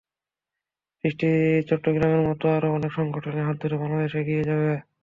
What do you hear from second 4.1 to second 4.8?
এগিয়ে যাবে।